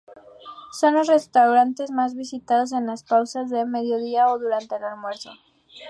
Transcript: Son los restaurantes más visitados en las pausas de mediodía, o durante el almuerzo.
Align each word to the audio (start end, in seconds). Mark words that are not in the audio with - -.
Son 0.71 0.95
los 0.95 1.05
restaurantes 1.05 1.91
más 1.91 2.15
visitados 2.15 2.71
en 2.71 2.87
las 2.87 3.03
pausas 3.03 3.51
de 3.51 3.65
mediodía, 3.67 4.29
o 4.33 4.39
durante 4.39 4.75
el 4.75 4.83
almuerzo. 4.83 5.29